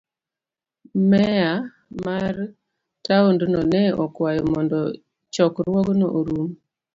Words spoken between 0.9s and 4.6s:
Meya mar taondno ne okwayo